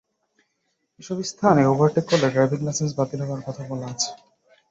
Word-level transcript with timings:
এসব 0.99 1.17
স্থানে 1.31 1.61
ওভারটেক 1.65 2.05
করলে 2.09 2.27
ড্রাইভিং 2.29 2.59
লাইসেন্স 2.63 2.91
বাতিল 2.97 3.21
করার 3.21 3.45
কথা 3.47 3.63
বলা 3.69 3.87
আছে। 3.93 4.09